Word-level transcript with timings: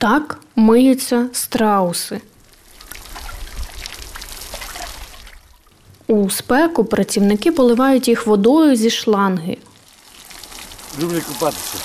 Так 0.00 0.38
миються 0.56 1.26
страуси. 1.32 2.20
У 6.06 6.30
спеку 6.30 6.84
працівники 6.84 7.52
поливають 7.52 8.08
їх 8.08 8.26
водою 8.26 8.76
зі 8.76 8.90
шланги. 8.90 9.56
Люблю 11.02 11.20
купатися. 11.28 11.78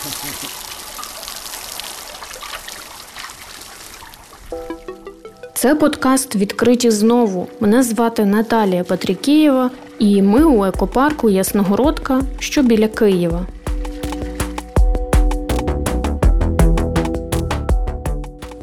Це 5.53 5.75
подкаст 5.75 6.35
відкриті 6.35 6.91
знову. 6.91 7.47
Мене 7.59 7.83
звати 7.83 8.25
Наталія 8.25 8.83
Патрікієва, 8.83 9.71
і 9.99 10.21
ми 10.21 10.43
у 10.43 10.65
екопарку 10.65 11.29
Ясногородка, 11.29 12.21
що 12.39 12.63
біля 12.63 12.87
Києва. 12.87 13.45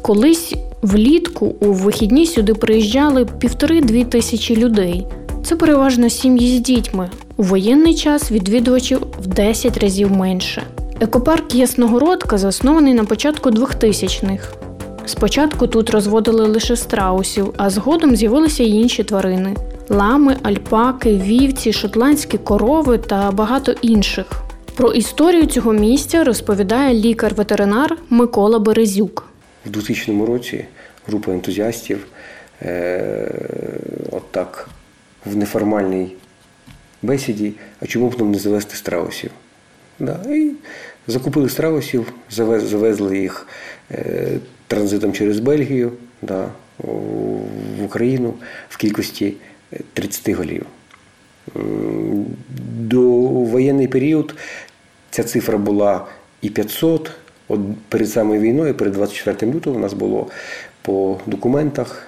Колись 0.03 0.53
влітку 0.81 1.55
у 1.59 1.73
вихідні 1.73 2.25
сюди 2.25 2.53
приїжджали 2.53 3.25
півтори-дві 3.25 4.03
тисячі 4.03 4.55
людей. 4.55 5.07
Це 5.43 5.55
переважно 5.55 6.09
сім'ї 6.09 6.57
з 6.57 6.61
дітьми. 6.61 7.09
У 7.37 7.43
воєнний 7.43 7.95
час 7.95 8.31
відвідувачів 8.31 8.99
в 9.21 9.27
10 9.27 9.77
разів 9.77 10.11
менше. 10.11 10.63
Екопарк 10.99 11.55
Ясногородка 11.55 12.37
заснований 12.37 12.93
на 12.93 13.03
початку 13.03 13.49
2000-х. 13.49 14.47
Спочатку 15.05 15.67
тут 15.67 15.89
розводили 15.89 16.47
лише 16.47 16.75
страусів, 16.75 17.53
а 17.57 17.69
згодом 17.69 18.15
з'явилися 18.15 18.63
й 18.63 18.81
інші 18.81 19.03
тварини: 19.03 19.55
лами, 19.89 20.35
альпаки, 20.43 21.17
вівці, 21.17 21.73
шотландські 21.73 22.37
корови 22.37 22.97
та 22.97 23.31
багато 23.31 23.73
інших. 23.81 24.25
Про 24.75 24.91
історію 24.91 25.45
цього 25.45 25.73
місця 25.73 26.23
розповідає 26.23 26.93
лікар-ветеринар 26.93 27.97
Микола 28.09 28.59
Березюк. 28.59 29.32
У 29.65 29.69
2000 29.69 30.25
році 30.25 30.65
група 31.07 31.31
ентузіастів 31.31 32.07
е, 32.61 33.31
от 34.11 34.31
так 34.31 34.69
в 35.25 35.35
неформальній 35.35 36.15
бесіді, 37.01 37.53
а 37.81 37.85
чому 37.85 38.09
б 38.09 38.19
нам 38.19 38.31
не 38.31 38.39
завести 38.39 38.75
страусів? 38.75 39.31
Да, 39.99 40.19
і 40.29 40.51
закупили 41.07 41.49
страусів, 41.49 42.13
завез, 42.29 42.63
завезли 42.63 43.19
їх 43.19 43.47
е, 43.91 44.27
транзитом 44.67 45.13
через 45.13 45.39
Бельгію 45.39 45.91
да, 46.21 46.49
в 46.77 47.83
Україну 47.83 48.33
в 48.69 48.77
кількості 48.77 49.33
30 49.93 50.29
голів. 50.29 50.65
До 52.79 53.01
воєнний 53.01 53.87
період 53.87 54.35
ця 55.09 55.23
цифра 55.23 55.57
була 55.57 56.05
і 56.41 56.49
500. 56.49 57.11
От 57.47 57.59
перед 57.89 58.09
самою 58.09 58.41
війною, 58.41 58.73
перед 58.73 58.93
24 58.93 59.51
лютого, 59.51 59.75
у 59.75 59.79
нас 59.79 59.93
було 59.93 60.27
по 60.81 61.19
документах 61.25 62.07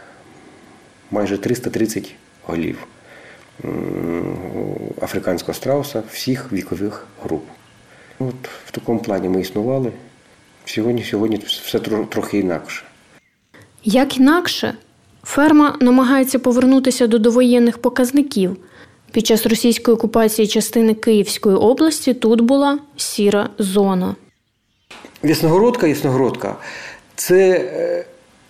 майже 1.11 1.37
330 1.37 2.15
голів 2.45 2.87
африканського 5.01 5.53
страуса 5.53 6.03
всіх 6.11 6.51
вікових 6.53 7.05
груп. 7.23 7.43
От 8.19 8.35
В 8.65 8.71
такому 8.71 8.99
плані 8.99 9.29
ми 9.29 9.41
існували. 9.41 9.91
Сьогодні 10.65 11.03
сьогодні 11.03 11.37
все 11.45 11.79
трохи 11.79 12.39
інакше. 12.39 12.83
Як 13.83 14.17
інакше, 14.17 14.73
ферма 15.23 15.77
намагається 15.81 16.39
повернутися 16.39 17.07
до 17.07 17.19
довоєнних 17.19 17.77
показників. 17.77 18.57
Під 19.11 19.27
час 19.27 19.45
російської 19.45 19.95
окупації 19.95 20.47
частини 20.47 20.93
Київської 20.93 21.55
області 21.55 22.13
тут 22.13 22.41
була 22.41 22.79
сіра 22.97 23.49
зона. 23.57 24.15
Ясногородка, 25.25 25.87
Ясногородка 25.87 26.55
це 27.15 27.49
е, 27.49 28.05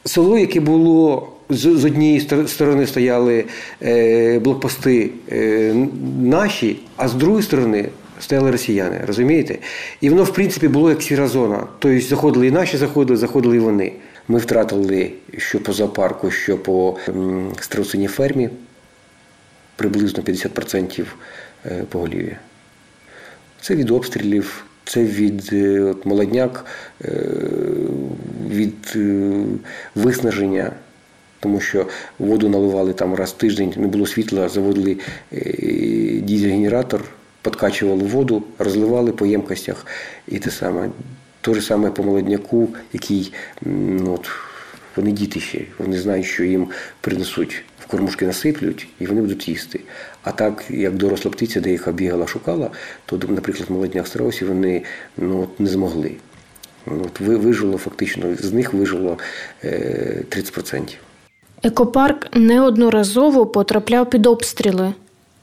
село, 0.06 0.38
яке 0.38 0.60
було 0.60 1.32
з 1.50 1.86
однієї 1.86 2.20
сторони 2.48 2.88
стояли 2.88 3.46
е, 3.82 4.40
блокпости 4.40 5.10
е, 5.32 5.74
наші, 6.22 6.80
а 6.98 7.08
з 7.08 7.14
другої 7.14 7.44
сторони 7.44 7.90
стояли 8.20 8.52
росіяни. 8.52 9.02
Розумієте? 9.08 9.58
І 10.02 10.10
воно, 10.10 10.24
в 10.24 10.34
принципі, 10.34 10.68
було 10.68 10.90
як 10.90 11.02
сіра 11.02 11.28
зона. 11.28 11.68
Тобто 11.80 12.08
заходили 12.08 12.48
і 12.48 12.52
наші, 12.52 12.78
заходили, 12.78 13.18
заходили 13.18 13.56
і 13.56 13.60
вони. 13.60 13.92
Ми 14.28 14.40
втратили 14.40 15.12
що 15.38 15.60
по 15.60 15.74
зоопарку, 15.74 16.32
що 16.32 16.58
по 16.58 16.98
страусиній 17.60 18.08
фермі 18.08 18.50
приблизно 19.76 20.24
50% 20.24 21.06
поголів'я. 21.90 22.40
Це 23.62 23.76
від 23.76 23.92
обстрілів. 23.92 24.66
Це 24.86 25.04
від 25.04 25.54
от, 25.84 26.06
молодняк, 26.06 26.66
від 28.50 28.98
виснаження, 29.96 30.72
тому 31.40 31.60
що 31.60 31.88
воду 32.20 32.50
наливали 32.50 32.94
там 32.94 33.16
раз 33.16 33.30
в 33.30 33.38
тиждень, 33.38 33.74
не 33.78 33.88
було 33.88 34.06
світла, 34.06 34.50
заводили 34.50 34.98
дізель-генератор, 36.22 37.02
подкачували 37.42 38.04
воду, 38.04 38.44
розливали 38.60 39.12
по 39.12 39.26
ємкостях 39.26 39.86
і 40.28 40.40
те 40.40 40.52
саме. 40.52 40.90
Те 41.42 41.54
ж 41.54 41.62
саме 41.62 41.92
по 41.92 42.04
молодняку, 42.04 42.70
який 42.94 43.34
ну, 43.62 44.14
от, 44.14 44.30
вони 44.96 45.12
діти 45.12 45.40
ще, 45.40 45.62
вони 45.78 46.00
знають, 46.00 46.26
що 46.26 46.44
їм 46.44 46.68
принесуть 47.02 47.64
в 47.80 47.86
кормушки 47.86 48.26
насиплють 48.26 48.88
і 49.00 49.06
вони 49.06 49.22
будуть 49.22 49.48
їсти. 49.48 49.80
А 50.26 50.32
так, 50.32 50.64
як 50.70 50.96
доросла 50.96 51.32
птиця, 51.32 51.62
де 51.62 51.72
їх 51.72 51.88
обігала, 51.88 52.28
шукала, 52.28 52.70
то, 53.06 53.20
наприклад, 53.28 53.70
молодняк 53.70 54.08
страусів 54.08 54.48
вони 54.48 54.84
ну, 55.18 55.48
не 55.60 55.70
змогли. 55.70 56.12
От, 56.86 57.20
Вижило 57.20 57.78
фактично, 57.78 58.36
з 58.40 58.54
них 58.54 58.74
вижило 58.74 59.18
30%. 59.64 60.96
Екопарк 61.64 62.36
неодноразово 62.36 63.46
потрапляв 63.46 64.10
під 64.10 64.26
обстріли. 64.26 64.94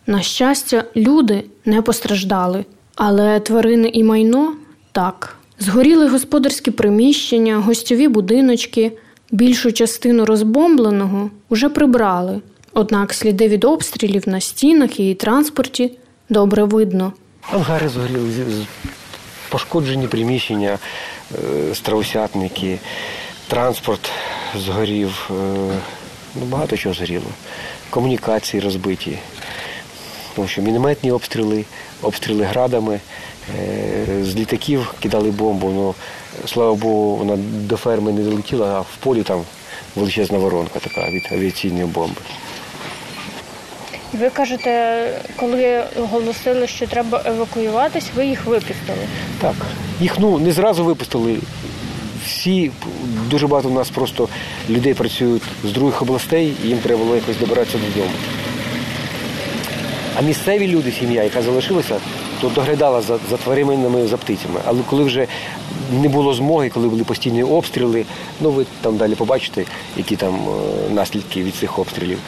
На 0.07 0.23
щастя, 0.23 0.85
люди 0.97 1.45
не 1.65 1.83
постраждали, 1.83 2.65
але 2.95 3.41
тварини 3.41 3.89
і 3.89 4.05
майно 4.05 4.57
так. 4.93 5.37
Згоріли 5.59 6.09
господарські 6.09 6.71
приміщення, 6.71 7.57
гостьові 7.57 8.09
будиночки, 8.09 8.93
більшу 9.31 9.73
частину 9.73 10.25
розбомбленого 10.25 11.31
вже 11.51 11.69
прибрали. 11.69 12.41
Однак 12.75 13.15
сліди 13.15 13.49
від 13.49 13.65
обстрілів 13.65 14.29
на 14.29 14.41
стінах 14.41 15.01
і 15.01 15.15
транспорті 15.15 15.91
добре 16.29 16.65
видно. 16.65 17.13
Ангари 17.53 17.89
згоріли, 17.89 18.67
пошкоджені 19.49 20.07
приміщення, 20.09 20.79
е, 21.35 21.75
страусятники, 21.75 22.79
транспорт 23.49 24.11
згорів, 24.57 25.31
е, 25.31 25.35
ну, 26.35 26.45
багато 26.47 26.77
чого 26.77 26.95
згоріло. 26.95 27.27
Комунікації 27.91 28.63
розбиті, 28.63 29.19
тому 30.37 30.49
що 30.49 30.63
мінометні 30.63 31.13
обстріли, 31.13 31.65
обстріли 32.03 32.45
градами, 32.45 33.01
е, 33.59 34.07
з 34.23 34.37
літаків 34.37 34.95
кидали 35.01 35.31
бомбу. 35.31 35.71
Ну, 35.71 35.95
Слава 36.47 36.75
Богу, 36.75 37.17
вона 37.17 37.37
до 37.47 37.77
ферми 37.77 38.13
не 38.13 38.23
долетіла, 38.23 38.75
а 38.75 38.81
в 38.81 38.97
полі 39.01 39.23
там 39.23 39.45
величезна 39.97 40.39
воронка 40.39 40.79
така 40.79 41.11
від 41.11 41.29
авіаційної 41.33 41.85
бомби. 41.85 42.21
Ви 44.13 44.31
кажете, 44.31 45.03
коли 45.37 45.85
оголосили, 45.99 46.67
що 46.67 46.87
треба 46.87 47.23
евакуюватись, 47.25 48.11
ви 48.17 48.27
їх 48.27 48.47
випустили? 48.47 49.07
Так. 49.41 49.55
Їх 50.01 50.19
ну 50.19 50.39
не 50.39 50.53
зразу 50.53 50.85
випустили. 50.85 51.39
Всі, 52.27 52.71
дуже 53.31 53.47
багато 53.47 53.69
у 53.69 53.73
нас 53.73 53.91
просто 53.91 54.29
людей 54.71 54.95
працюють 54.95 55.43
з 55.65 55.73
других 55.73 56.03
областей, 56.03 56.53
і 56.65 56.69
їм 56.69 56.79
треба 56.79 57.05
було 57.05 57.15
якось 57.15 57.37
добиратися 57.37 57.79
додому. 57.79 58.15
А 60.19 60.23
місцеві 60.23 60.69
люди, 60.69 60.93
сім'я, 60.93 61.23
яка 61.23 61.43
залишилася, 61.43 61.97
то 62.41 62.49
доглядала 62.49 63.03
за 63.03 63.19
за 63.31 63.37
тваринами, 63.37 64.07
за 64.07 64.17
птицями. 64.17 64.61
Але 64.65 64.83
коли 64.91 65.05
вже 65.05 65.27
не 65.93 66.09
було 66.09 66.35
змоги, 66.35 66.69
коли 66.69 66.89
були 66.89 67.05
постійні 67.05 67.43
обстріли, 67.43 68.05
ну 68.41 68.51
ви 68.51 68.67
там 68.81 68.97
далі 68.97 69.15
побачите, 69.15 69.65
які 69.97 70.17
там 70.17 70.35
е, 70.35 70.93
наслідки 70.95 71.43
від 71.43 71.55
цих 71.55 71.79
обстрілів, 71.79 72.19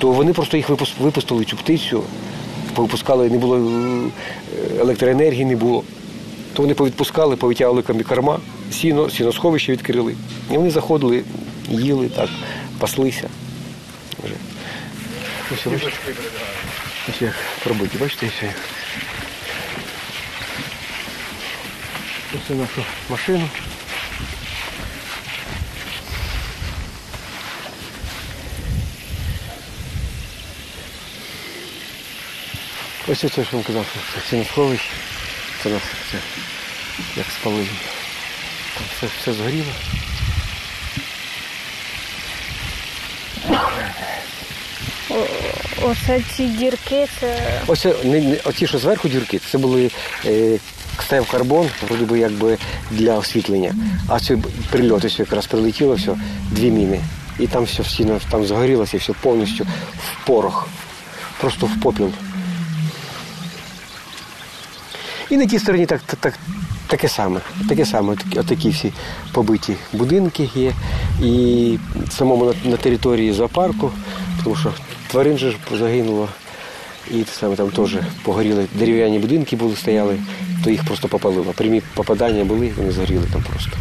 то 0.00 0.08
вони 0.08 0.32
просто 0.32 0.56
їх 0.56 0.68
випустили 0.98 1.44
цю 1.44 1.56
птицю, 1.56 2.02
повипускали, 2.74 3.30
не 3.30 3.38
було 3.38 3.56
е, 3.56 3.60
електроенергії, 4.80 5.44
не 5.44 5.56
було. 5.56 5.84
То 6.52 6.62
вони 6.62 6.74
повідпускали, 6.74 7.36
повитягували 7.36 7.82
корма, 7.82 8.40
сіно, 8.72 9.10
сіносховище 9.10 9.72
відкрили. 9.72 10.14
І 10.52 10.56
вони 10.56 10.70
заходили, 10.70 11.22
їли 11.68 12.08
так, 12.08 12.28
паслися. 12.78 13.28
Ось, 15.52 15.66
ось, 15.66 15.92
ось 17.08 17.22
як 17.22 17.34
пробиті, 17.64 17.98
бачите, 17.98 18.26
ось 18.26 18.42
як. 18.42 18.54
Ось 22.34 22.56
нашу 22.56 22.84
машину. 23.10 23.48
Ось 33.10 33.18
це 33.18 33.28
що 33.28 33.44
вам 33.52 33.62
казав, 33.62 33.86
це 34.14 34.20
сіносховище, 34.30 34.90
це 35.62 35.68
нас 35.68 35.82
це 36.12 36.18
як 37.16 37.26
спалили. 37.40 37.68
Там 38.74 38.84
все, 38.96 39.06
все 39.20 39.32
згоріло. 39.32 39.72
Оце 45.82 46.22
ці 46.36 46.46
дірки, 46.46 47.06
це 47.20 47.60
Ось 47.66 47.86
е, 47.86 47.94
не, 48.04 48.20
не- 48.20 48.36
оці, 48.44 48.66
що 48.66 48.78
зверху 48.78 49.08
дірки, 49.08 49.40
це 49.50 49.58
були 49.58 49.90
е, 50.26 50.58
кстев 50.96 51.30
карбон, 51.30 51.68
вроді 51.88 52.04
би 52.04 52.18
якби 52.18 52.58
для 52.90 53.18
освітлення. 53.18 53.74
А 54.08 54.20
це 54.20 54.36
прильоти 54.36 54.50
прильот, 54.70 55.18
якраз 55.18 55.46
прилетіло 55.46 55.94
все, 55.94 56.16
дві 56.50 56.70
міни. 56.70 57.00
І 57.38 57.46
там 57.46 57.64
все 57.64 57.82
всі 57.82 58.06
там 58.30 58.46
згорілося, 58.46 58.98
все 58.98 59.12
повністю 59.12 59.64
в 59.98 60.26
порох. 60.26 60.68
Просто 61.40 61.66
в 61.66 61.80
попіл. 61.80 62.12
І 65.30 65.36
на 65.36 65.46
тій 65.46 65.58
стороні 65.58 65.86
так, 65.86 66.00
так, 66.06 66.20
так, 66.20 66.34
таке 66.86 67.08
саме. 67.08 67.40
Таке 67.68 67.86
саме, 67.86 68.16
такі, 68.16 68.38
отакі 68.38 68.70
всі 68.70 68.92
побиті 69.32 69.76
будинки 69.92 70.50
є. 70.54 70.72
І 71.22 71.78
самому 72.08 72.44
на, 72.44 72.70
на 72.70 72.76
території 72.76 73.32
зоопарку, 73.32 73.92
тому 74.44 74.56
що 74.56 74.72
тварин 75.10 75.38
же 75.38 75.54
загинуло. 75.78 76.28
І 77.10 77.24
саме 77.32 77.56
там 77.56 77.70
теж 77.70 77.96
погоріли 78.22 78.66
дерев'яні 78.74 79.18
будинки 79.18 79.56
були, 79.56 79.76
стояли, 79.76 80.18
то 80.64 80.70
їх 80.70 80.84
просто 80.84 81.08
попалило. 81.08 81.52
Прямі 81.52 81.82
попадання 81.94 82.44
були, 82.44 82.72
вони 82.76 82.92
згоріли 82.92 83.26
там 83.32 83.42
просто. 83.42 83.76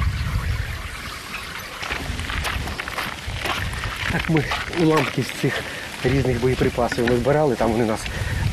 Так 4.12 4.30
ми 4.30 4.44
уламки 4.81 5.24
з 5.24 5.42
цих 5.42 5.63
різних 6.04 6.42
боєприпасів 6.42 7.10
ми 7.10 7.18
збирали, 7.18 7.56
там 7.56 7.72
вони 7.72 7.84
у 7.84 7.88
нас 7.88 8.00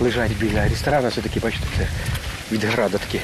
лежать 0.00 0.32
біля 0.40 0.68
ресторану, 0.68 1.08
все-таки, 1.08 1.40
бачите, 1.40 1.66
це 1.78 1.88
від 2.52 2.64
града 2.64 2.98
такі. 2.98 3.20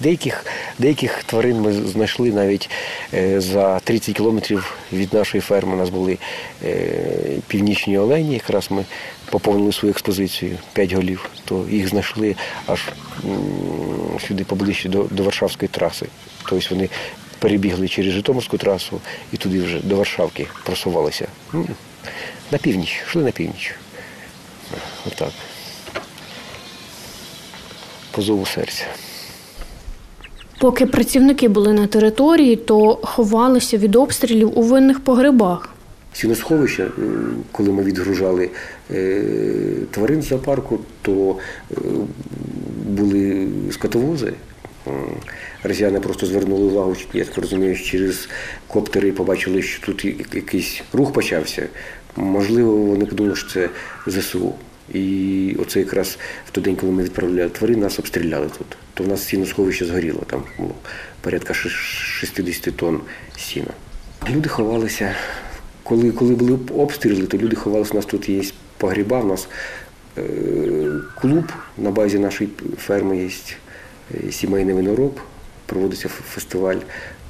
Деяких, 0.00 0.44
деяких 0.78 1.24
тварин 1.24 1.60
ми 1.60 1.72
знайшли 1.72 2.32
навіть 2.32 2.70
е, 3.14 3.40
за 3.40 3.80
30 3.80 4.16
кілометрів 4.16 4.74
від 4.92 5.14
нашої 5.14 5.40
ферми. 5.40 5.74
У 5.74 5.76
нас 5.76 5.88
були 5.88 6.18
е, 6.64 6.88
північні 7.46 7.98
олені. 7.98 8.34
Якраз 8.34 8.70
ми 8.70 8.84
поповнили 9.30 9.72
свою 9.72 9.92
експозицію 9.92 10.58
5 10.72 10.92
голів, 10.92 11.30
то 11.44 11.64
їх 11.70 11.88
знайшли 11.88 12.36
аж 12.66 12.80
сюди 14.28 14.44
поближче 14.44 14.88
до, 14.88 15.02
до 15.02 15.22
Варшавської 15.22 15.68
траси. 15.68 16.06
Тобто 16.48 16.74
вони 16.74 16.88
перебігли 17.38 17.88
через 17.88 18.12
Житомирську 18.12 18.58
трасу 18.58 19.00
і 19.32 19.36
туди 19.36 19.62
вже 19.62 19.78
до 19.78 19.96
Варшавки 19.96 20.46
просувалися. 20.64 21.28
На 22.50 22.58
північ, 22.58 23.02
йшли 23.06 23.22
на 23.22 23.30
північ. 23.30 23.74
Отак. 25.06 25.32
По 28.14 28.22
зову 28.22 28.46
серця. 28.46 28.84
поки 30.60 30.86
працівники 30.86 31.48
були 31.48 31.72
на 31.72 31.86
території, 31.86 32.56
то 32.56 32.98
ховалися 33.02 33.78
від 33.78 33.96
обстрілів 33.96 34.58
у 34.58 34.62
винних 34.62 35.00
погребах. 35.00 35.68
Сіносховища, 36.12 36.82
е, 36.82 36.90
коли 37.52 37.72
ми 37.72 37.82
відгружали 37.82 38.50
е, 38.90 39.22
тварин 39.90 40.22
з 40.22 40.26
зоопарку, 40.26 40.78
то 41.02 41.36
е, 41.70 41.74
були 42.86 43.48
скотовози. 43.70 44.32
Росіяни 45.62 46.00
просто 46.00 46.26
звернули 46.26 46.64
увагу, 46.64 46.96
я 47.12 47.24
так 47.24 47.38
розумію, 47.38 47.76
через 47.76 48.28
коптери 48.66 49.12
побачили, 49.12 49.62
що 49.62 49.86
тут 49.86 50.04
якийсь 50.34 50.82
рух 50.92 51.12
почався. 51.12 51.66
Можливо, 52.16 52.76
вони 52.76 53.06
подумали, 53.06 53.36
що 53.36 53.50
це 53.50 53.68
ЗСУ. 54.06 54.54
І 54.92 55.56
оце 55.58 55.78
якраз 55.78 56.18
в 56.46 56.50
той 56.50 56.64
день, 56.64 56.76
коли 56.76 56.92
ми 56.92 57.02
відправляли 57.02 57.50
тварин, 57.50 57.80
нас 57.80 57.98
обстріляли 57.98 58.46
тут. 58.58 58.66
То 58.94 59.04
в 59.04 59.08
нас 59.08 59.24
сіносховище 59.24 59.84
згоріло, 59.84 60.22
там 60.26 60.42
було 60.58 60.74
порядка 61.20 61.54
60 61.54 62.76
тонн 62.76 63.00
сіна. 63.36 63.70
Люди 64.30 64.48
ховалися. 64.48 65.14
Коли, 65.82 66.10
коли 66.12 66.34
були 66.34 66.58
обстріли, 66.74 67.26
то 67.26 67.38
люди 67.38 67.56
ховалися. 67.56 67.92
У 67.92 67.96
нас 67.96 68.06
тут 68.06 68.28
є 68.28 68.42
погріба, 68.78 69.20
у 69.20 69.26
нас 69.26 69.48
е, 70.18 70.22
клуб 71.20 71.52
на 71.78 71.90
базі 71.90 72.18
нашої 72.18 72.50
ферми 72.78 73.18
є 73.18 73.28
е, 74.14 74.32
сімейний 74.32 74.74
винороб, 74.74 75.20
проводиться 75.66 76.08
фестиваль. 76.08 76.76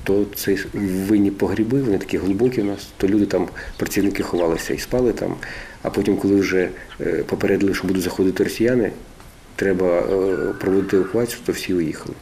То 0.04 0.24
це 0.34 0.56
винні 0.74 1.30
погріби, 1.30 1.82
вони 1.82 1.98
такі 1.98 2.18
глибокі 2.18 2.60
у 2.60 2.64
нас, 2.64 2.88
то 2.96 3.08
люди 3.08 3.26
там, 3.26 3.48
працівники 3.76 4.22
ховалися 4.22 4.74
і 4.74 4.78
спали 4.78 5.12
там. 5.12 5.34
А 5.82 5.90
потім, 5.90 6.16
коли 6.16 6.36
вже 6.36 6.68
е, 7.00 7.24
попередили, 7.26 7.74
що 7.74 7.88
будуть 7.88 8.02
заходити 8.02 8.44
росіяни, 8.44 8.92
треба 9.56 9.98
е, 9.98 10.36
проводити 10.60 10.96
евакуацію, 10.96 11.40
то 11.46 11.52
всі 11.52 11.74
уїхали. 11.74 12.14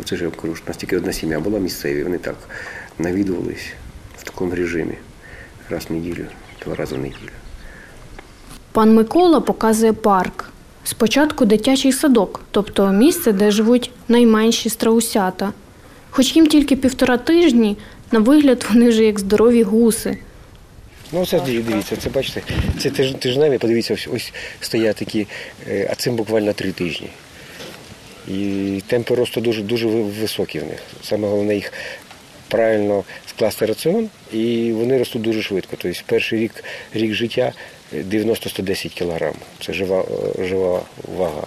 Оце 0.00 0.16
ж 0.16 0.30
кажу, 0.30 0.54
у 0.64 0.68
нас 0.68 0.76
тільки 0.76 0.96
одна 0.96 1.12
сім'я 1.12 1.40
була 1.40 1.58
місцеві, 1.58 2.02
вони 2.02 2.18
так 2.18 2.36
навідувались 2.98 3.72
в 4.18 4.22
такому 4.22 4.54
режимі 4.54 4.94
раз 5.70 5.86
в 5.88 5.92
неділю, 5.92 6.24
два 6.64 6.74
рази 6.74 6.94
в 6.94 6.98
неділю. 6.98 7.30
Пан 8.72 8.94
Микола 8.94 9.40
показує 9.40 9.92
парк. 9.92 10.50
Спочатку 10.84 11.44
дитячий 11.44 11.92
садок, 11.92 12.40
тобто 12.50 12.92
місце, 12.92 13.32
де 13.32 13.50
живуть 13.50 13.90
найменші 14.08 14.68
страусята. 14.68 15.52
Хоч 16.16 16.36
їм 16.36 16.46
тільки 16.46 16.76
півтора 16.76 17.16
тижні, 17.16 17.76
на 18.12 18.18
вигляд 18.18 18.66
вони 18.70 18.88
вже 18.88 19.04
як 19.04 19.20
здорові 19.20 19.62
гуси. 19.62 20.18
Ну, 21.12 21.26
це 21.26 21.40
дивіться, 21.40 21.96
це 21.96 22.10
бачите, 22.10 22.42
це 22.78 22.88
тиж- 22.88 23.14
тижневі, 23.14 23.58
подивіться, 23.58 23.94
ось, 23.94 24.08
ось 24.14 24.32
стоять 24.60 24.96
такі, 24.96 25.26
е, 25.68 25.88
а 25.92 25.94
цим 25.94 26.16
буквально 26.16 26.52
три 26.52 26.72
тижні. 26.72 27.08
І 28.28 28.82
темпи 28.86 29.14
росту 29.14 29.40
дуже, 29.40 29.62
дуже 29.62 29.86
високі 29.86 30.58
в 30.58 30.64
них. 30.64 30.78
Саме 31.02 31.28
головне 31.28 31.54
їх 31.54 31.72
правильно 32.48 33.04
скласти 33.26 33.66
раціон, 33.66 34.08
і 34.32 34.72
вони 34.72 34.98
ростуть 34.98 35.22
дуже 35.22 35.42
швидко. 35.42 35.76
Тобто 35.78 36.00
перший 36.06 36.38
рік, 36.38 36.64
рік 36.92 37.12
життя 37.12 37.52
е, 37.94 38.02
90-110 38.02 38.98
кг. 38.98 39.32
Це 39.66 39.72
жива, 39.72 40.04
е, 40.38 40.44
жива 40.44 40.82
вага. 41.16 41.46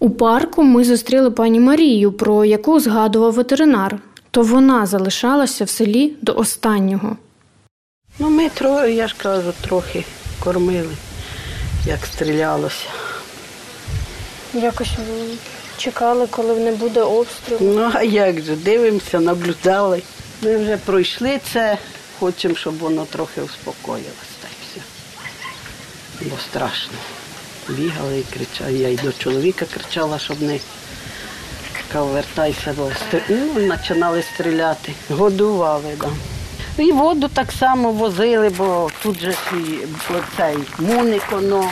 У 0.00 0.10
парку 0.10 0.62
ми 0.62 0.84
зустріли 0.84 1.30
пані 1.30 1.60
Марію, 1.60 2.12
про 2.12 2.44
яку 2.44 2.80
згадував 2.80 3.32
ветеринар. 3.32 3.98
То 4.30 4.42
вона 4.42 4.86
залишалася 4.86 5.64
в 5.64 5.68
селі 5.68 6.16
до 6.22 6.34
останнього. 6.34 7.16
Ну, 8.18 8.30
ми 8.30 8.48
троє, 8.48 8.94
я 8.94 9.08
ж 9.08 9.14
кажу, 9.18 9.52
трохи 9.60 10.04
кормили, 10.40 10.94
як 11.86 12.06
стрілялося. 12.06 12.86
Якось 14.54 14.92
чекали, 15.76 16.26
коли 16.30 16.60
не 16.60 16.72
буде 16.72 17.02
обстрілу. 17.02 17.60
Ну, 17.74 17.90
а 17.94 18.02
як 18.02 18.40
же, 18.40 18.56
дивимося, 18.56 19.20
наблюдали. 19.20 20.02
Ми 20.42 20.56
вже 20.56 20.76
пройшли 20.76 21.40
це, 21.52 21.78
хочемо, 22.18 22.54
щоб 22.54 22.78
воно 22.78 23.04
трохи 23.04 23.42
успокоїлося. 23.42 24.38
Бо 26.20 26.36
страшно. 26.50 26.94
Бігали 27.68 28.18
і 28.18 28.22
кричали. 28.22 28.72
Я 28.72 28.88
й 28.88 28.96
до 28.96 29.12
чоловіка 29.12 29.66
кричала, 29.74 30.18
щоб 30.18 30.42
не 30.42 30.58
казав, 31.92 32.08
вертайся, 32.08 32.74
бо 32.76 32.90
ну, 33.28 33.68
починали 33.68 34.22
стріляти. 34.22 34.92
Годували. 35.10 35.96
Да. 36.00 36.08
І 36.82 36.92
воду 36.92 37.28
так 37.34 37.52
само 37.52 37.92
возили, 37.92 38.48
бо 38.48 38.90
тут 39.02 39.20
же 39.20 39.34
і 39.52 39.56
цей 40.36 40.56
муник, 40.78 41.22
воно. 41.32 41.70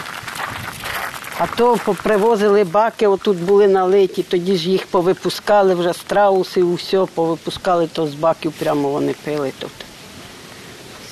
А 1.38 1.46
то 1.46 1.76
попривозили 1.84 2.64
баки, 2.64 3.06
отут 3.06 3.36
були 3.36 3.68
налиті, 3.68 4.22
тоді 4.22 4.56
ж 4.56 4.70
їх 4.70 4.86
повипускали 4.86 5.74
вже 5.74 5.92
страуси, 5.92 6.62
усе 6.62 7.06
повипускали, 7.14 7.86
то 7.92 8.06
з 8.06 8.14
баків 8.14 8.52
прямо 8.52 8.88
вони 8.88 9.14
пили 9.24 9.52
тут. 9.58 9.70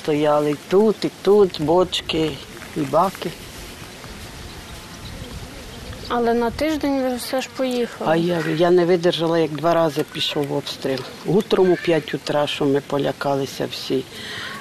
Стояли 0.03 0.57
тут, 0.69 1.05
і 1.05 1.11
тут, 1.23 1.61
бочки, 1.61 2.31
і 2.77 2.81
баки. 2.81 3.31
Але 6.17 6.35
на 6.35 6.51
тиждень 6.51 7.03
ви 7.03 7.17
все 7.17 7.41
ж 7.41 7.49
поїхали. 7.57 8.11
А 8.11 8.17
я, 8.17 8.45
я 8.57 8.71
не 8.71 8.85
видержала, 8.85 9.39
як 9.39 9.51
два 9.51 9.75
рази 9.75 10.05
пішов 10.13 10.53
обстріл. 10.53 10.99
Утром 11.27 11.71
у 11.73 11.77
5 11.77 12.15
утра, 12.15 12.47
що 12.47 12.65
ми 12.65 12.81
полякалися 12.81 13.69
всі. 13.71 14.05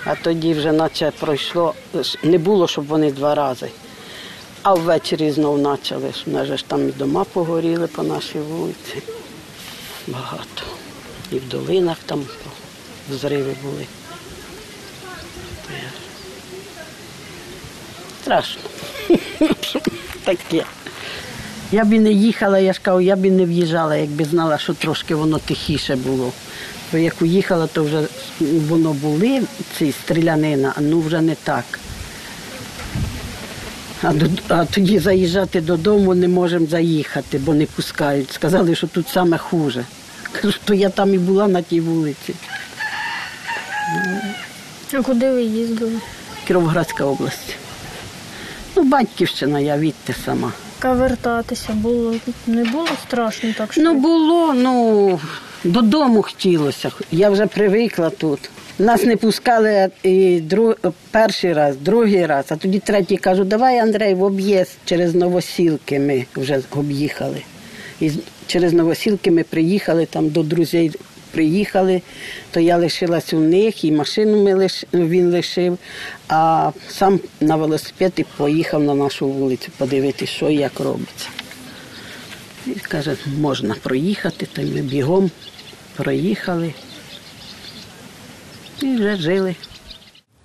А 0.05 0.15
тоді 0.15 0.53
вже 0.53 0.71
наче 0.71 1.11
пройшло, 1.19 1.73
не 2.23 2.37
було, 2.37 2.67
щоб 2.67 2.87
вони 2.87 3.11
два 3.11 3.35
рази. 3.35 3.69
А 4.61 4.73
ввечері 4.73 5.31
знов 5.31 5.63
почали. 5.63 6.13
У 6.27 6.29
нас 6.29 6.47
же 6.47 6.57
ж 6.57 6.65
там 6.65 6.89
і 6.89 6.91
дома 6.91 7.23
погоріли 7.23 7.87
по 7.87 8.03
нашій 8.03 8.39
вулиці. 8.39 9.01
Багато. 10.07 10.63
І 11.31 11.35
в 11.35 11.47
долинах 11.47 11.97
там 12.05 12.25
взриви 13.09 13.55
були. 13.63 13.87
Страшно. 18.21 18.61
Таке. 20.23 20.65
Я 21.73 21.85
б 21.85 21.93
і 21.93 21.99
не 21.99 22.11
їхала, 22.11 22.59
я 22.59 22.73
ж 22.73 22.79
кажу, 22.81 23.01
я 23.01 23.15
б 23.15 23.25
і 23.25 23.31
не 23.31 23.45
в'їжджала, 23.45 23.95
якби 23.95 24.25
знала, 24.25 24.57
що 24.57 24.73
трошки 24.73 25.15
воно 25.15 25.37
тихіше 25.39 25.95
було. 25.95 26.31
Бо 26.91 26.97
як 26.97 27.21
уїхала, 27.21 27.67
то 27.67 27.83
вже 27.83 28.01
воно 28.39 28.93
були, 28.93 29.41
ці 29.77 29.91
стрілянина, 29.91 30.73
а 30.77 30.81
ну 30.81 31.01
вже 31.01 31.21
не 31.21 31.35
так. 31.35 31.63
А, 34.03 34.13
до- 34.13 34.25
а 34.47 34.65
тоді 34.65 34.99
заїжджати 34.99 35.61
додому 35.61 36.15
не 36.15 36.27
можемо 36.27 36.65
заїхати, 36.65 37.37
бо 37.37 37.53
не 37.53 37.65
пускають. 37.65 38.31
Сказали, 38.31 38.75
що 38.75 38.87
тут 38.87 39.07
саме 39.09 39.37
хуже. 39.37 39.85
Кажу, 40.41 40.57
то 40.65 40.73
я 40.73 40.89
там 40.89 41.13
і 41.13 41.17
була 41.17 41.47
на 41.47 41.61
тій 41.61 41.81
вулиці. 41.81 42.33
А 44.93 45.01
куди 45.01 45.31
ви 45.31 45.43
їздили? 45.43 45.99
Кіровоградська 46.47 47.05
область. 47.05 47.55
Ну, 48.75 48.83
батьківщина, 48.83 49.59
я 49.59 49.77
відти 49.77 50.15
сама. 50.25 50.51
Ка 50.83 50.93
вертатися 50.93 51.73
було 51.73 52.15
не 52.47 52.63
було 52.63 52.87
страшно 53.07 53.49
так 53.57 53.73
що. 53.73 53.81
Ну, 53.81 53.93
було, 53.93 54.53
ну, 54.53 55.19
додому 55.63 56.21
хотілося. 56.21 56.91
Я 57.11 57.29
вже 57.29 57.45
привикла 57.45 58.09
тут. 58.09 58.49
Нас 58.79 59.03
не 59.03 59.17
пускали 59.17 59.89
і 60.03 60.41
друг, 60.41 60.75
перший 61.11 61.53
раз, 61.53 61.75
другий 61.77 62.25
раз, 62.25 62.45
а 62.49 62.55
тоді 62.55 62.79
третій 62.79 63.17
кажу, 63.17 63.43
давай, 63.43 63.79
Андрей, 63.79 64.13
в 64.13 64.23
об'їзд 64.23 64.77
через 64.85 65.15
Новосілки 65.15 65.99
ми 65.99 66.25
вже 66.35 66.59
об'їхали. 66.71 67.41
І 67.99 68.11
через 68.47 68.73
Новосілки 68.73 69.31
ми 69.31 69.43
приїхали, 69.43 70.05
там 70.05 70.29
до 70.29 70.43
друзів 70.43 70.95
приїхали, 71.33 72.01
то 72.51 72.59
я 72.59 72.77
лишилась 72.77 73.33
у 73.33 73.39
них, 73.39 73.83
і 73.83 73.91
машину 73.91 74.43
ми 74.43 74.53
лиш, 74.53 74.85
він 74.93 75.31
лишив, 75.31 75.77
а 76.27 76.71
сам 76.89 77.19
на 77.41 77.55
велосипеді 77.55 78.25
поїхав 78.37 78.83
на 78.83 78.95
нашу 78.95 79.27
вулицю 79.27 79.71
подивитися, 79.77 80.31
що 80.31 80.49
і 80.49 80.55
як 80.55 80.79
робиться. 80.79 81.27
І 82.67 82.71
каже, 82.71 83.15
можна 83.39 83.75
проїхати, 83.83 84.47
то 84.53 84.61
ми 84.61 84.81
бігом 84.81 85.31
проїхали 85.95 86.73
і 88.81 88.95
вже 88.95 89.15
жили. 89.15 89.55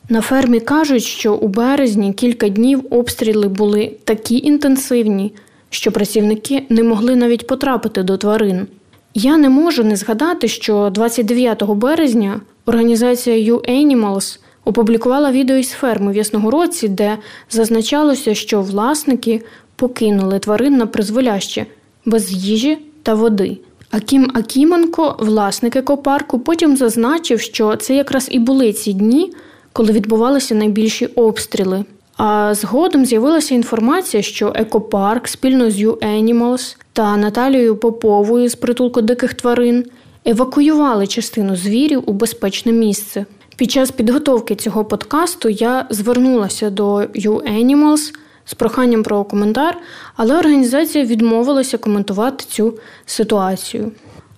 На 0.08 0.20
фермі 0.20 0.60
кажуть, 0.60 1.04
що 1.04 1.34
у 1.34 1.48
березні 1.48 2.12
кілька 2.12 2.48
днів 2.48 2.86
обстріли 2.90 3.48
були 3.48 3.92
такі 4.04 4.38
інтенсивні, 4.38 5.32
що 5.70 5.92
працівники 5.92 6.62
не 6.68 6.82
могли 6.82 7.16
навіть 7.16 7.46
потрапити 7.46 8.02
до 8.02 8.16
тварин. 8.16 8.66
Я 9.14 9.36
не 9.36 9.48
можу 9.48 9.84
не 9.84 9.96
згадати, 9.96 10.48
що 10.48 10.90
29 10.94 11.62
березня 11.64 12.40
організація 12.66 13.54
U-Animals 13.54 14.38
опублікувала 14.64 15.32
відео 15.32 15.56
із 15.56 15.70
ферми 15.70 16.12
в 16.12 16.16
Ясногородці, 16.16 16.88
де 16.88 17.18
зазначалося, 17.50 18.34
що 18.34 18.62
власники 18.62 19.42
покинули 19.76 20.38
тварин 20.38 20.76
на 20.76 20.86
призволяще 20.86 21.66
без 22.04 22.32
їжі 22.32 22.78
та 23.02 23.14
води. 23.14 23.58
Акім 23.90 24.30
Акіменко, 24.34 25.16
власник 25.18 25.76
екопарку, 25.76 26.38
потім 26.38 26.76
зазначив, 26.76 27.40
що 27.40 27.76
це 27.76 27.94
якраз 27.94 28.28
і 28.30 28.38
були 28.38 28.72
ці 28.72 28.92
дні, 28.92 29.32
коли 29.72 29.92
відбувалися 29.92 30.54
найбільші 30.54 31.06
обстріли. 31.06 31.84
А 32.18 32.54
згодом 32.54 33.06
з'явилася 33.06 33.54
інформація, 33.54 34.22
що 34.22 34.52
екопарк 34.54 35.28
спільно 35.28 35.70
з 35.70 35.82
U-Animals 35.82 36.76
та 36.92 37.16
Наталією 37.16 37.76
Поповою 37.76 38.48
з 38.48 38.54
притулку 38.54 39.00
диких 39.00 39.34
тварин 39.34 39.84
евакуювали 40.24 41.06
частину 41.06 41.56
звірів 41.56 42.02
у 42.06 42.12
безпечне 42.12 42.72
місце. 42.72 43.26
Під 43.56 43.70
час 43.70 43.90
підготовки 43.90 44.56
цього 44.56 44.84
подкасту 44.84 45.48
я 45.48 45.86
звернулася 45.90 46.70
до 46.70 46.94
U-Animals 46.96 48.14
з 48.44 48.54
проханням 48.54 49.02
про 49.02 49.24
коментар, 49.24 49.78
але 50.16 50.38
організація 50.38 51.04
відмовилася 51.04 51.78
коментувати 51.78 52.44
цю 52.48 52.78
ситуацію. 53.06 53.92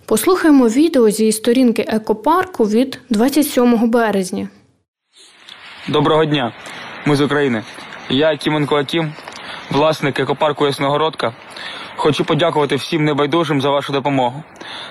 Послухаємо 0.07 0.69
відео 0.69 1.11
зі 1.11 1.33
сторінки 1.33 1.85
екопарку 1.89 2.65
від 2.65 2.99
27 3.11 3.91
березня. 3.91 4.49
Доброго 5.89 6.25
дня, 6.25 6.53
ми 7.07 7.17
з 7.17 7.21
України. 7.21 7.63
Я 8.09 8.37
Кіменко 8.37 8.77
Акім, 8.77 9.13
власник 9.71 10.21
екопарку 10.21 10.67
Ясногородка. 10.67 11.33
Хочу 11.97 12.25
подякувати 12.25 12.77
всім 12.77 13.05
небайдужим 13.05 13.61
за 13.61 13.71
вашу 13.71 13.93
допомогу. 13.93 14.43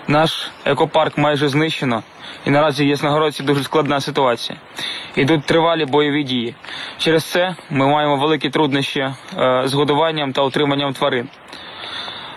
Наш 0.08 0.52
екопарк 0.66 1.18
майже 1.18 1.50
знищено, 1.50 2.04
і 2.46 2.50
наразі 2.50 2.84
в 2.84 2.88
Ясногородці 2.88 3.44
дуже 3.44 3.64
складна 3.64 4.02
ситуація. 4.02 4.60
Ідуть 5.16 5.46
тривалі 5.46 5.86
бойові 5.86 6.24
дії. 6.24 6.56
Через 6.98 7.24
це 7.24 7.56
ми 7.70 7.88
маємо 7.88 8.16
великі 8.16 8.50
труднощі 8.50 9.00
е, 9.00 9.14
з 9.66 9.74
годуванням 9.74 10.34
та 10.34 10.42
утриманням 10.42 10.94
тварин. 10.94 11.30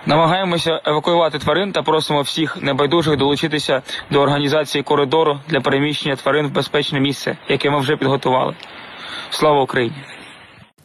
Намагаємося 0.07 0.81
евакуювати 0.85 1.39
тварин 1.39 1.73
та 1.73 1.83
просимо 1.83 2.23
всіх 2.23 2.63
небайдужих 2.63 3.17
долучитися 3.17 3.83
до 4.11 4.21
організації 4.21 4.83
коридору 4.83 5.41
для 5.49 5.61
переміщення 5.61 6.17
тварин 6.17 6.47
в 6.47 6.51
безпечне 6.51 7.01
місце, 7.01 7.37
яке 7.49 7.71
ми 7.71 7.79
вже 7.79 7.97
підготували. 7.97 8.55
Слава 9.33 9.63
Україні! 9.63 9.95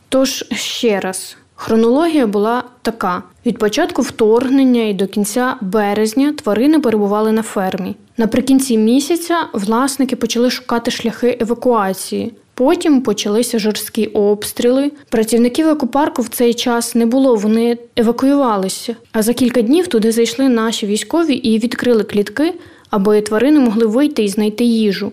Тож 0.10 0.46
ще 0.51 1.00
раз, 1.00 1.38
хронологія 1.56 2.27
була 2.27 2.63
така: 2.82 3.24
від 3.46 3.58
початку 3.58 4.01
вторгнення 4.01 4.84
і 4.84 4.94
до 4.94 5.08
кінця 5.08 5.56
березня 5.62 6.34
тварини 6.34 6.80
перебували 6.80 7.32
на 7.32 7.42
фермі. 7.42 7.96
Наприкінці 8.18 8.77
місяця 8.77 9.48
власники 9.54 10.16
почали 10.16 10.50
шукати 10.50 10.92
шляхи 10.92 11.38
евакуації. 11.42 12.34
Потім 12.54 13.01
почалися 13.01 13.60
жорсткі 13.60 14.06
обстріли. 14.06 14.92
Працівників 15.10 15.68
екопарку 15.68 16.22
в 16.22 16.27
цей 16.27 16.54
час 16.54 16.96
не 16.96 17.06
було, 17.06 17.36
вони 17.36 17.77
евакуювалися. 17.96 18.96
А 19.12 19.22
за 19.22 19.34
кілька 19.34 19.62
днів 19.62 19.88
туди 19.88 20.12
зайшли 20.12 20.50
наші 20.50 20.86
військові 20.86 21.34
і 21.34 21.60
відкрили 21.60 22.04
клітки, 22.04 22.54
аби 22.89 23.22
тварини 23.22 23.60
могли 23.60 23.86
вийти 23.86 24.24
і 24.24 24.27
знайти 24.27 24.63
їжу. 24.63 25.12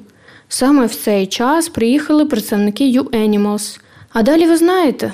Саме 0.48 0.86
в 0.86 0.94
цей 0.94 1.26
час 1.26 1.68
приїхали 1.68 2.24
представники 2.24 2.84
U-Animals. 2.84 3.80
А 4.12 4.22
далі 4.22 4.46
ви 4.46 4.56
знаєте. 4.56 5.12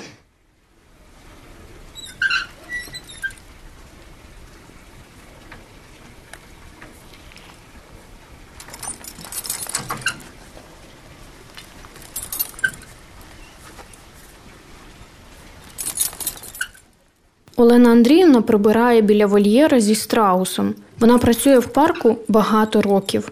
Олена 17.61 17.89
Андріївна 17.89 18.41
прибирає 18.41 19.01
біля 19.01 19.25
вольєра 19.25 19.79
зі 19.79 19.95
страусом. 19.95 20.75
Вона 20.99 21.17
працює 21.17 21.59
в 21.59 21.67
парку 21.67 22.17
багато 22.27 22.81
років. 22.81 23.31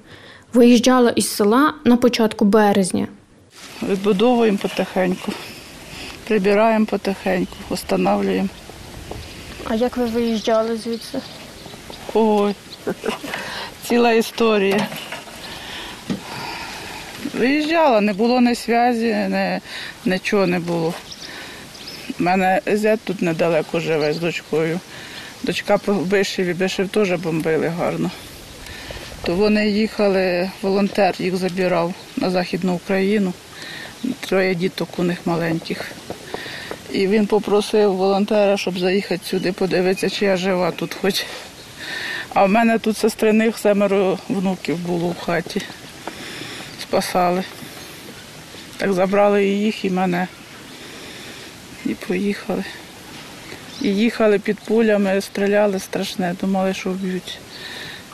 Виїжджала 0.53 1.09
із 1.09 1.35
села 1.35 1.73
на 1.83 1.97
початку 1.97 2.45
березня. 2.45 3.07
Відбудовуємо 3.83 4.57
потихеньку, 4.57 5.33
прибираємо 6.27 6.85
потихеньку, 6.85 7.55
встановлюємо. 7.71 8.49
А 9.65 9.75
як 9.75 9.97
ви 9.97 10.05
виїжджали 10.05 10.77
звідси? 10.77 11.19
Ой, 12.13 12.55
ціла 13.83 14.11
історія. 14.11 14.87
Виїжджала, 17.33 18.01
не 18.01 18.13
було 18.13 18.41
ні 18.41 18.53
зв'язі, 18.53 19.15
ні, 19.29 19.59
нічого 20.05 20.47
не 20.47 20.59
було. 20.59 20.93
У 22.19 22.23
мене 22.23 22.61
зять 22.65 23.01
тут 23.03 23.21
недалеко 23.21 23.79
живе 23.79 24.13
з 24.13 24.17
дочкою. 24.17 24.79
Дочка 25.43 25.79
в 25.85 26.05
Бишеві, 26.05 26.53
Бишев 26.53 26.89
теж 26.89 27.11
бомбили 27.13 27.67
гарно. 27.67 28.11
То 29.23 29.35
вони 29.35 29.69
їхали, 29.69 30.51
волонтер 30.61 31.15
їх 31.19 31.35
забирав 31.35 31.93
на 32.17 32.29
Західну 32.29 32.73
Україну. 32.73 33.33
Троє 34.19 34.55
діток 34.55 34.89
у 34.97 35.03
них 35.03 35.17
маленьких. 35.25 35.91
І 36.91 37.07
він 37.07 37.27
попросив 37.27 37.95
волонтера, 37.95 38.57
щоб 38.57 38.79
заїхати 38.79 39.25
сюди, 39.25 39.51
подивитися, 39.51 40.09
чи 40.09 40.25
я 40.25 40.37
жива 40.37 40.71
тут 40.71 40.93
хоч. 41.01 41.25
А 42.33 42.45
в 42.45 42.49
мене 42.49 42.79
тут 42.79 42.97
сестриних 42.97 43.57
семеро 43.57 44.17
внуків 44.29 44.77
було 44.77 45.09
в 45.09 45.19
хаті. 45.19 45.61
Спасали. 46.81 47.43
Так 48.77 48.93
забрали 48.93 49.45
і 49.45 49.59
їх, 49.59 49.85
і 49.85 49.89
мене. 49.89 50.27
І 51.85 51.89
поїхали. 51.89 52.63
І 53.81 53.87
їхали 53.87 54.39
під 54.39 54.59
пулями, 54.59 55.21
стріляли 55.21 55.79
страшне, 55.79 56.35
думали, 56.41 56.73
що 56.73 56.89
вб'ють. 56.89 57.39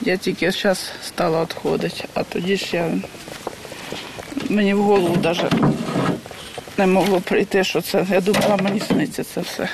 Я 0.02 0.18
тільки 0.18 0.52
зараз 0.52 0.92
стала 1.08 1.44
відходити, 1.44 2.04
а 2.14 2.24
тоді 2.24 2.58
ж 2.58 2.66
я 2.76 2.92
мені 4.50 4.74
в 4.74 4.82
голову 4.82 5.18
навіть 5.24 5.54
не 6.78 6.88
могло 6.88 7.20
прийти, 7.20 7.64
що 7.64 7.82
це. 7.82 8.06
Я 8.12 8.22
думала, 8.22 8.58
мені 8.64 8.80
сниться 8.80 9.24
це 9.24 9.42
все. 9.42 9.70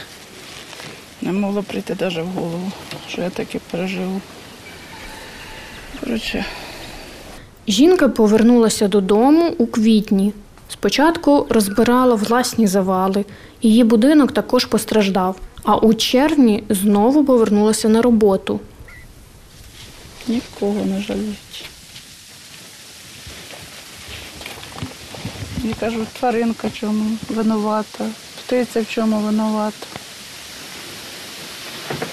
Не 1.21 1.31
могло 1.31 1.63
прийти 1.63 1.95
навіть 1.99 2.17
в 2.17 2.39
голову, 2.39 2.71
що 3.09 3.21
я 3.21 3.29
таке 3.29 3.59
переживу. 3.71 4.21
Коротше, 5.99 6.45
Жінка 7.67 8.09
повернулася 8.09 8.87
додому 8.87 9.55
у 9.57 9.65
квітні. 9.65 10.33
Спочатку 10.69 11.45
розбирала 11.49 12.15
власні 12.15 12.67
завали. 12.67 13.25
Її 13.61 13.83
будинок 13.83 14.31
також 14.31 14.65
постраждав. 14.65 15.35
А 15.63 15.75
у 15.75 15.93
червні 15.93 16.63
знову 16.69 17.25
повернулася 17.25 17.89
на 17.89 18.01
роботу. 18.01 18.59
Нікого 20.27 20.85
не 20.85 21.01
жаліють. 21.01 21.65
Я 25.63 25.73
кажу, 25.79 26.05
тваринка 26.19 26.69
чому 26.69 27.17
винувата. 27.29 28.05
птиця 28.45 28.81
в 28.81 28.89
чому 28.89 29.19
винувата. 29.19 29.87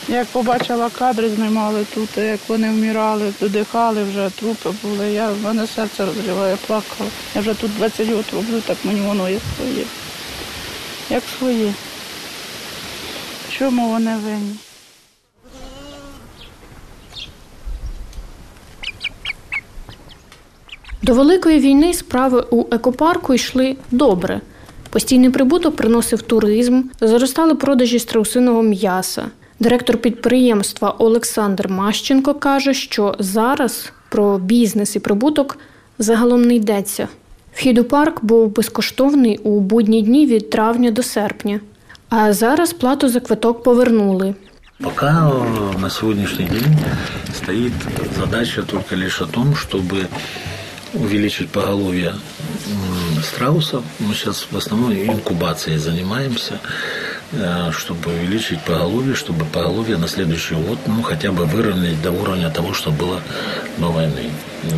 Як 0.09 0.27
побачила 0.27 0.91
кадри, 0.91 1.31
знімали 1.31 1.85
тут, 1.95 2.17
як 2.17 2.41
вони 2.49 2.71
вмирали, 2.71 3.33
додихали 3.41 4.05
вже, 4.05 4.31
трупи 4.31 4.71
були. 4.83 5.13
Я, 5.13 5.31
в 5.31 5.43
мене 5.43 5.67
серце 5.67 6.07
розриває, 6.07 6.57
плакала. 6.67 7.11
Я 7.35 7.41
вже 7.41 7.55
тут 7.55 7.77
20 7.77 8.09
років 8.09 8.35
роблю, 8.35 8.61
так 8.61 8.77
мені 8.85 9.01
воно 9.01 9.29
є 9.29 9.41
своє. 9.57 9.85
Як 11.11 11.23
своє. 11.39 11.75
Чому 13.59 13.89
вони 13.89 14.17
винні? 14.17 14.57
До 21.09 21.15
Великої 21.15 21.59
війни 21.59 21.95
справи 21.95 22.45
у 22.51 22.65
екопарку 22.71 23.35
йшли 23.35 23.77
добре. 23.91 24.41
Постійний 24.91 25.31
прибуток 25.31 25.77
приносив 25.77 26.23
туризм, 26.23 26.83
зростали 27.01 27.55
продажі 27.55 27.99
страусиного 27.99 28.63
м'яса. 28.63 29.25
Директор 29.61 29.97
підприємства 29.99 30.95
Олександр 30.99 31.69
Мащенко 31.69 32.35
каже, 32.35 32.75
що 32.75 33.15
зараз 33.19 33.93
про 34.09 34.39
бізнес 34.39 34.97
і 34.97 35.01
прибуток 35.01 35.59
загалом 35.99 36.43
не 36.43 36.55
йдеться. 36.55 37.09
Вхід 37.55 37.79
у 37.79 37.85
парк 37.85 38.25
був 38.25 38.55
безкоштовний 38.55 39.39
у 39.39 39.61
будні 39.61 40.03
дні 40.03 40.27
від 40.27 40.51
травня 40.51 40.91
до 40.91 41.03
серпня. 41.03 41.61
А 42.09 42.33
зараз 42.33 42.73
плату 42.73 43.09
за 43.09 43.21
квиток 43.21 43.63
повернули. 43.63 44.35
Пока 44.81 45.33
э, 45.33 45.79
на 45.81 45.91
сегодняшний 45.91 46.49
день 46.49 46.77
стоит 47.35 47.73
задача 48.19 48.63
только 48.63 48.97
лишь 48.97 49.23
о 49.23 49.27
том, 49.27 49.55
чтобы 49.57 50.07
увеличить 50.99 51.51
поголовье 51.51 52.15
страусов. 53.23 53.85
Мы 53.99 54.15
сейчас 54.15 54.47
в 54.51 54.57
основном 54.57 54.93
инкубацией 54.93 55.79
занимаемся, 55.79 56.59
э, 57.33 57.71
чтобы 57.73 58.11
увеличить 58.13 58.61
поголовье, 58.65 59.15
чтобы 59.15 59.45
поголовье 59.45 59.97
на 59.97 60.09
следующий 60.09 60.55
год 60.55 60.79
ну, 60.87 61.03
хотя 61.03 61.33
бы 61.33 61.45
выровнять 61.45 62.01
до 62.03 62.11
уровня 62.11 62.51
того, 62.51 62.75
что 62.75 62.91
было 62.91 63.21
до 63.79 63.87
войны. 63.87 64.31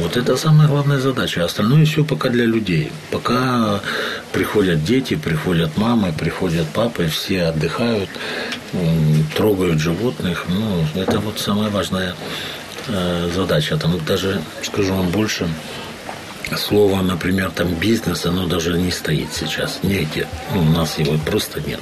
Вот 0.03 0.17
это 0.17 0.37
самая 0.37 0.69
главная 0.69 0.99
задача. 0.99 1.45
Остальное 1.45 1.85
все 1.85 2.05
пока 2.05 2.29
для 2.29 2.45
людей. 2.45 2.93
Пока 3.11 3.81
приходят 4.33 4.85
дети, 4.85 5.17
приходят 5.17 5.77
мамы, 5.77 6.13
приходят 6.13 6.67
папы, 6.69 7.07
все 7.07 7.45
отдыхают, 7.45 8.11
трогают 9.37 9.81
животных. 9.81 10.45
Ну, 10.49 11.01
это 11.01 11.19
вот 11.19 11.39
самая 11.39 11.71
важная 11.71 12.15
э, 12.89 13.31
задача. 13.35 13.77
Там 13.79 13.99
даже, 14.05 14.43
скажу 14.63 14.95
вам 14.95 15.09
больше, 15.09 15.49
слово, 16.57 17.03
например, 17.03 17.51
там 17.51 17.75
бизнес, 17.75 18.27
оно 18.27 18.47
даже 18.47 18.79
не 18.79 18.91
стоит 18.91 19.33
сейчас 19.33 19.81
нигде. 19.83 20.27
Ну, 20.55 20.63
у 20.63 20.65
нас 20.65 20.99
его 20.99 21.17
просто 21.19 21.61
нет. 21.61 21.81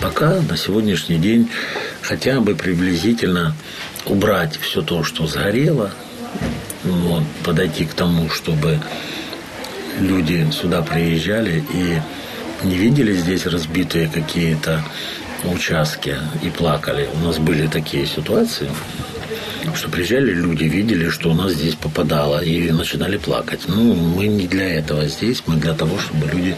Пока 0.00 0.40
на 0.40 0.56
сегодняшний 0.56 1.18
день 1.18 1.50
хотя 2.02 2.40
бы 2.40 2.54
приблизительно 2.54 3.54
убрать 4.04 4.58
все 4.58 4.82
то, 4.82 5.02
что 5.02 5.26
сгорело, 5.26 5.90
вот, 6.84 7.24
подойти 7.44 7.84
к 7.84 7.94
тому, 7.94 8.28
чтобы 8.30 8.78
люди 9.98 10.46
сюда 10.52 10.82
приезжали 10.82 11.64
и 11.72 12.00
не 12.64 12.76
видели 12.76 13.14
здесь 13.14 13.46
разбитые 13.46 14.08
какие-то 14.08 14.82
участки 15.44 16.16
и 16.42 16.50
плакали. 16.50 17.08
У 17.14 17.18
нас 17.26 17.38
были 17.38 17.66
такие 17.66 18.06
ситуации, 18.06 18.68
что 19.75 19.89
приезжали 19.89 20.33
люди, 20.33 20.63
видели, 20.63 21.09
что 21.09 21.29
у 21.29 21.33
нас 21.33 21.51
здесь 21.53 21.75
попадало, 21.75 22.43
и 22.43 22.71
начинали 22.71 23.17
плакать. 23.17 23.61
Ну, 23.67 23.93
мы 23.93 24.27
не 24.27 24.47
для 24.47 24.75
этого 24.79 25.07
здесь, 25.07 25.43
мы 25.47 25.55
для 25.55 25.73
того, 25.73 25.97
чтобы 25.97 26.27
люди, 26.27 26.55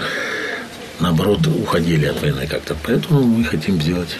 наоборот, 0.99 1.47
уходили 1.47 2.05
от 2.05 2.21
войны 2.21 2.47
как-то. 2.47 2.75
Поэтому 2.83 3.23
мы 3.23 3.43
хотим 3.43 3.81
сделать 3.81 4.19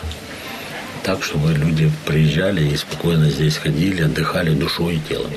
так, 1.04 1.24
чтобы 1.24 1.54
люди 1.54 1.92
приезжали 2.06 2.74
и 2.74 2.78
спокойно 2.78 3.30
здесь 3.30 3.58
ходили, 3.58 4.04
отдыхали 4.04 4.54
душой 4.56 4.96
и 4.96 5.02
телом. 5.10 5.32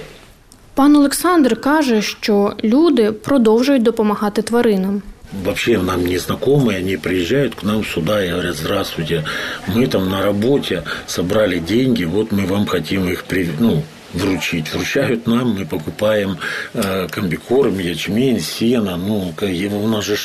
Пан 0.75 0.97
Олександр 0.97 1.61
каже, 1.61 2.03
що 2.03 2.53
люди 2.65 3.13
продовжують 3.13 3.83
допомагати 3.83 4.43
тваринам. 4.43 5.03
Вообще 5.32 5.78
нам 5.78 6.06
незнакомые, 6.06 6.80
они 6.80 6.98
приезжают 6.98 7.56
к 7.56 7.64
нам 7.64 7.86
сюда 7.86 8.24
и 8.26 8.30
говорят, 8.30 8.58
здравствуйте, 8.58 9.24
мы 9.68 9.88
там 9.88 10.10
на 10.10 10.22
работе 10.22 10.84
собрали 11.08 11.60
деньги, 11.60 12.04
вот 12.04 12.32
мы 12.34 12.46
вам 12.46 12.66
хотим 12.68 13.08
их 13.08 13.24
при, 13.24 13.50
ну, 13.60 13.84
вручить. 14.14 14.74
Вручают 14.74 15.28
нам, 15.28 15.56
мы 15.58 15.66
покупаем 15.66 16.38
э, 16.74 17.08
комбикорм, 17.10 17.80
ячмень, 17.80 18.40
сено. 18.42 18.98
Ну, 18.98 19.34
у 19.40 19.88
нас 19.88 20.06
же 20.06 20.18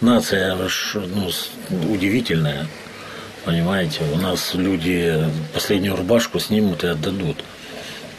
нация 0.00 0.56
ну, 0.94 1.30
удивительная. 1.92 2.66
Понимаете, 3.44 4.00
у 4.12 4.18
нас 4.18 4.54
люди 4.54 5.24
последнюю 5.54 5.96
рубашку 5.96 6.40
снимут 6.40 6.84
и 6.84 6.88
отдадут. 6.88 7.42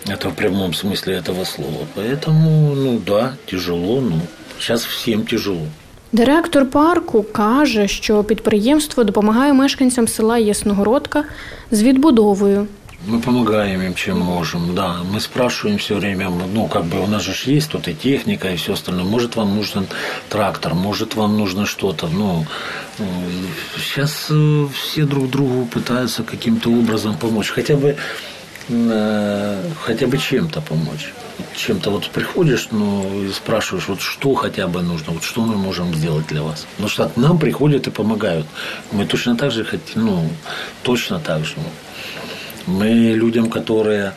Это 0.07 0.29
в 0.29 0.35
прямом 0.35 0.73
смысле 0.73 1.15
этого 1.15 1.43
слова. 1.43 1.85
Поэтому, 1.95 2.73
ну 2.73 2.99
да, 2.99 3.35
тяжело, 3.45 3.99
ну, 3.99 4.21
сейчас 4.57 4.85
всем 4.85 5.27
тяжело. 5.27 5.67
Директор 6.12 6.70
парку 6.70 7.22
каже, 7.22 7.88
що 7.88 8.24
підприємство 8.24 9.04
допомагає 9.04 9.52
мешканцям 9.52 10.08
села 10.08 10.38
Ясногородка 10.38 11.24
з 11.70 11.82
відбудовою. 11.82 12.66
Мы 13.06 13.18
помогаем 13.18 13.82
им, 13.82 13.94
чем 13.94 14.20
можем, 14.20 14.74
да. 14.76 14.98
Мы 15.12 15.18
спрашиваем 15.20 15.78
все 15.78 15.96
время, 15.96 16.30
ну, 16.54 16.68
как 16.68 16.84
бы 16.84 17.02
у 17.02 17.06
нас 17.08 17.22
же 17.22 17.34
ж 17.34 17.48
есть 17.48 17.70
тут 17.70 17.88
и 17.88 17.94
техника, 17.94 18.48
и 18.48 18.56
все 18.56 18.74
остальное. 18.74 19.04
Может, 19.04 19.36
вам 19.36 19.56
нужен 19.56 19.86
трактор, 20.28 20.74
может, 20.74 21.16
вам 21.16 21.36
нужно 21.36 21.66
что-то. 21.66 22.08
Ну, 22.08 22.46
сейчас 23.76 24.30
все 24.74 25.04
друг 25.04 25.30
другу 25.30 25.66
пытаются 25.66 26.22
каким-то 26.22 26.70
образом 26.70 27.16
помочь. 27.16 27.50
Хотя 27.50 27.74
бы, 27.74 27.96
э, 28.68 29.62
хотя 29.80 30.06
бы 30.06 30.18
чем-то 30.18 30.60
помочь. 30.60 31.12
Чем-то 31.55 31.91
вот 31.91 32.09
приходишь, 32.09 32.69
ну, 32.71 33.23
и 33.23 33.31
спрашиваешь, 33.31 33.87
вот 33.87 34.01
что 34.01 34.33
хотя 34.33 34.67
бы 34.67 34.81
нужно, 34.81 35.13
вот 35.13 35.23
что 35.23 35.41
мы 35.41 35.55
можем 35.55 35.93
сделать 35.93 36.27
для 36.27 36.41
вас. 36.41 36.65
Потому 36.71 36.89
что 36.89 37.11
нам 37.15 37.37
приходят 37.37 37.87
и 37.87 37.91
помогают. 37.91 38.47
Мы 38.91 39.05
точно 39.05 39.35
так 39.35 39.51
же 39.51 39.63
хотим, 39.63 40.05
ну, 40.05 40.29
точно 40.83 41.19
так 41.19 41.45
же. 41.45 41.55
Мы 42.65 43.13
людям, 43.13 43.49
которые 43.49 44.13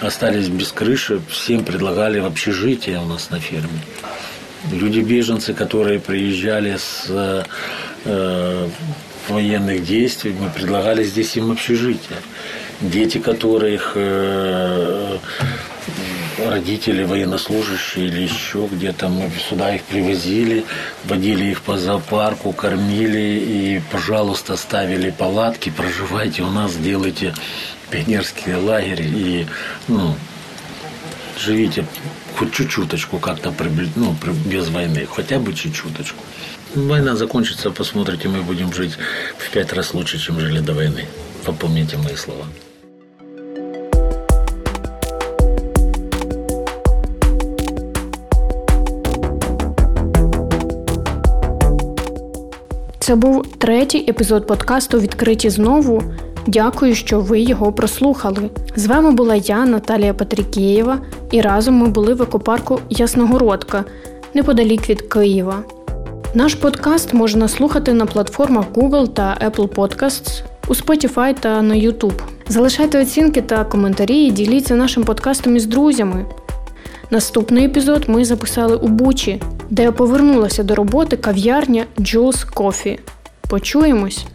остались 0.00 0.48
без 0.48 0.72
крыши, 0.72 1.20
всем 1.28 1.64
предлагали 1.64 2.18
общежитие 2.18 2.98
у 2.98 3.06
нас 3.06 3.30
на 3.30 3.40
ферме. 3.40 3.80
Люди-беженцы, 4.72 5.54
которые 5.54 6.00
приезжали 6.00 6.76
с 6.76 7.44
э, 8.04 8.68
военных 9.28 9.84
действий, 9.84 10.34
мы 10.38 10.50
предлагали 10.50 11.04
здесь 11.04 11.36
им 11.36 11.50
общежитие. 11.50 12.18
Дети, 12.80 13.18
которых 13.18 13.92
э, 13.94 15.18
родители 16.46 17.04
военнослужащие 17.04 18.06
или 18.06 18.22
еще 18.22 18.68
где-то, 18.70 19.08
мы 19.08 19.30
сюда 19.48 19.74
их 19.74 19.82
привозили, 19.82 20.64
водили 21.04 21.44
их 21.44 21.62
по 21.62 21.78
зоопарку, 21.78 22.52
кормили 22.52 23.18
и, 23.18 23.82
пожалуйста, 23.90 24.56
ставили 24.56 25.10
палатки, 25.10 25.70
проживайте 25.70 26.42
у 26.42 26.50
нас, 26.50 26.76
делайте 26.76 27.34
пионерские 27.90 28.56
лагеря 28.56 29.04
и, 29.04 29.46
ну, 29.88 30.14
живите 31.38 31.84
хоть 32.36 32.52
чуть-чуточку 32.52 33.18
как-то 33.18 33.52
ну, 33.96 34.16
без 34.46 34.68
войны, 34.68 35.06
хотя 35.10 35.38
бы 35.38 35.54
чуть-чуточку. 35.54 36.22
Война 36.74 37.16
закончится, 37.16 37.70
посмотрите, 37.70 38.28
мы 38.28 38.42
будем 38.42 38.72
жить 38.72 38.92
в 39.38 39.50
пять 39.50 39.72
раз 39.72 39.94
лучше, 39.94 40.18
чем 40.18 40.38
жили 40.38 40.60
до 40.60 40.74
войны. 40.74 41.06
Попомните 41.44 41.96
мои 41.96 42.14
слова. 42.14 42.46
Це 53.08 53.16
був 53.16 53.46
третій 53.58 54.04
епізод 54.08 54.46
подкасту 54.46 55.00
Відкриті 55.00 55.50
знову. 55.50 56.02
Дякую, 56.46 56.94
що 56.94 57.20
ви 57.20 57.40
його 57.40 57.72
прослухали. 57.72 58.50
З 58.76 58.86
вами 58.86 59.10
була 59.10 59.34
я, 59.34 59.66
Наталія 59.66 60.14
Патрікєєва, 60.14 60.98
і 61.30 61.40
разом 61.40 61.74
ми 61.74 61.88
були 61.88 62.14
в 62.14 62.22
екопарку 62.22 62.80
Ясногородка 62.90 63.84
неподалік 64.34 64.90
від 64.90 65.02
Києва. 65.02 65.54
Наш 66.34 66.54
подкаст 66.54 67.14
можна 67.14 67.48
слухати 67.48 67.92
на 67.92 68.06
платформах 68.06 68.64
Google 68.74 69.08
та 69.08 69.38
Apple 69.46 69.68
Podcasts, 69.68 70.42
у 70.68 70.74
Spotify 70.74 71.34
та 71.40 71.62
на 71.62 71.74
YouTube. 71.74 72.22
Залишайте 72.48 73.02
оцінки 73.02 73.42
та 73.42 73.64
коментарі 73.64 74.16
і 74.16 74.30
діліться 74.30 74.74
нашим 74.74 75.04
подкастом 75.04 75.56
із 75.56 75.66
друзями. 75.66 76.26
Наступний 77.10 77.64
епізод 77.64 78.04
ми 78.08 78.24
записали 78.24 78.76
у 78.76 78.88
Бучі, 78.88 79.42
де 79.70 79.92
повернулася 79.92 80.62
до 80.62 80.74
роботи 80.74 81.16
кав'ярня 81.16 81.84
Jules 81.98 82.54
Coffee. 82.54 82.98
Почуємось! 83.48 84.26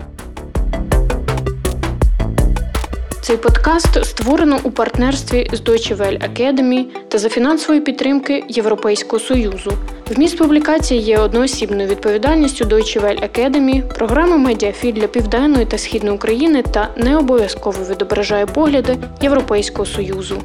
Цей 3.21 3.37
подкаст 3.37 4.05
створено 4.05 4.59
у 4.63 4.71
партнерстві 4.71 5.49
з 5.53 5.61
Deutsche 5.61 5.97
Welle 5.97 6.29
Academy 6.29 6.85
та 7.07 7.17
за 7.17 7.29
фінансової 7.29 7.81
підтримки 7.81 8.43
Європейського 8.49 9.19
союзу. 9.19 9.73
Вміст 10.09 10.37
публікації 10.37 11.01
є 11.01 11.17
одноосібною 11.17 11.89
відповідальністю 11.89 12.65
Deutsche 12.65 13.01
Welle 13.01 13.29
Academy, 13.29 13.93
програми 13.97 14.37
медіафіль 14.37 14.93
для 14.93 15.07
південної 15.07 15.65
та 15.65 15.77
східної 15.77 16.15
України 16.15 16.63
та 16.71 16.89
не 16.97 17.17
обов'язково 17.17 17.77
відображає 17.89 18.45
погляди 18.45 18.97
Європейського 19.21 19.85
союзу. 19.85 20.41